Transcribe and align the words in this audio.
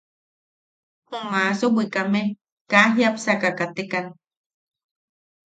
Ju 1.09 1.19
maaso 1.31 1.65
bwikame 1.73 2.21
kaa 2.71 2.87
jiapsaka 2.95 3.49
katekan. 3.59 4.05